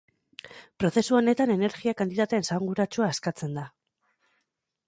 Prozesu 0.83 1.17
honetan 1.19 1.53
energia-kantitate 1.57 2.39
esanguratsua 2.47 3.11
askatzen 3.15 3.55
da. 3.59 3.71